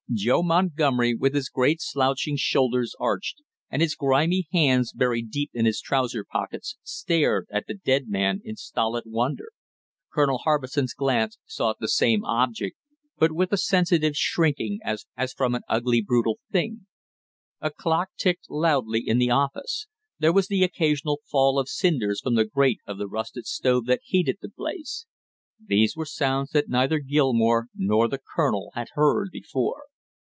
Joe 0.13 0.43
Montgomery, 0.43 1.15
with 1.15 1.33
his 1.33 1.47
great 1.47 1.79
slouching 1.79 2.35
shoulders 2.35 2.93
arched, 2.99 3.41
and 3.69 3.81
his 3.81 3.95
grimy 3.95 4.45
hands 4.51 4.91
buried 4.91 5.31
deep 5.31 5.51
in 5.53 5.63
his 5.63 5.79
trousers 5.79 6.25
pockets, 6.29 6.75
stared 6.83 7.47
at 7.49 7.63
the 7.65 7.75
dead 7.75 8.09
man 8.09 8.41
in 8.43 8.57
stolid 8.57 9.05
wonder. 9.07 9.51
Colonel 10.11 10.39
Harbison's 10.39 10.93
glance 10.93 11.37
sought 11.45 11.77
the 11.79 11.87
same 11.87 12.25
object 12.25 12.75
but 13.17 13.31
with 13.31 13.53
a 13.53 13.57
sensitive 13.57 14.17
shrinking 14.17 14.81
as 14.83 15.05
from 15.33 15.55
an 15.55 15.61
ugly 15.69 16.01
brutal 16.05 16.39
thing. 16.51 16.87
A 17.61 17.71
clock 17.71 18.09
ticked 18.17 18.49
loudly 18.49 19.01
in 19.07 19.17
the 19.17 19.29
office; 19.29 19.87
there 20.19 20.33
was 20.33 20.47
the 20.49 20.61
occasional 20.61 21.21
fall 21.25 21.57
of 21.57 21.69
cinders 21.69 22.19
from 22.19 22.35
the 22.35 22.43
grate 22.43 22.81
of 22.85 22.97
the 22.97 23.07
rusted 23.07 23.45
stove 23.47 23.85
that 23.85 24.01
heated 24.03 24.39
the 24.41 24.49
place; 24.49 25.05
these 25.65 25.95
were 25.95 26.05
sounds 26.05 26.49
that 26.49 26.67
neither 26.67 26.99
Gilmore 26.99 27.67
nor 27.73 28.09
the 28.09 28.19
colonel 28.35 28.71
had 28.75 28.89
heard 28.95 29.29
before. 29.31 29.83